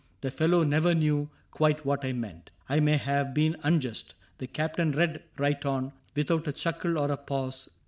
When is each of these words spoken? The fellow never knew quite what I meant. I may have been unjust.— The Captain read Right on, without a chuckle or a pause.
The 0.21 0.31
fellow 0.31 0.63
never 0.63 0.95
knew 0.95 1.29
quite 1.51 1.85
what 1.85 2.03
I 2.03 2.11
meant. 2.11 2.49
I 2.67 2.79
may 2.79 2.97
have 2.97 3.35
been 3.35 3.55
unjust.— 3.61 4.15
The 4.39 4.47
Captain 4.47 4.91
read 4.93 5.21
Right 5.37 5.63
on, 5.63 5.91
without 6.15 6.47
a 6.47 6.51
chuckle 6.53 6.97
or 6.97 7.11
a 7.11 7.17
pause. 7.17 7.69